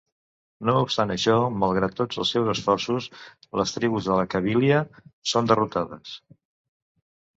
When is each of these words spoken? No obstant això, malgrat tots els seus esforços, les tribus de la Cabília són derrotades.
No 0.67 0.73
obstant 0.83 1.11
això, 1.15 1.33
malgrat 1.63 1.93
tots 1.99 2.19
els 2.23 2.31
seus 2.37 2.49
esforços, 2.55 3.09
les 3.61 3.77
tribus 3.77 4.09
de 4.11 4.17
la 4.21 4.27
Cabília 4.35 4.81
són 5.35 5.53
derrotades. 5.53 6.17